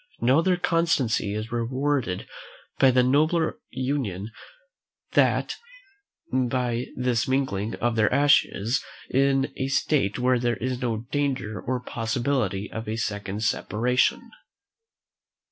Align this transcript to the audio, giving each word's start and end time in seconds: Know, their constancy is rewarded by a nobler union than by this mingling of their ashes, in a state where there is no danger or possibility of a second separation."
Know, 0.19 0.41
their 0.41 0.57
constancy 0.57 1.35
is 1.35 1.51
rewarded 1.51 2.27
by 2.79 2.87
a 2.87 3.03
nobler 3.03 3.59
union 3.69 4.31
than 5.11 5.45
by 6.33 6.87
this 6.95 7.27
mingling 7.27 7.75
of 7.75 7.95
their 7.95 8.11
ashes, 8.11 8.83
in 9.11 9.53
a 9.57 9.67
state 9.67 10.17
where 10.17 10.39
there 10.39 10.57
is 10.57 10.81
no 10.81 11.05
danger 11.11 11.61
or 11.61 11.79
possibility 11.79 12.67
of 12.71 12.87
a 12.87 12.95
second 12.95 13.43
separation." 13.43 14.31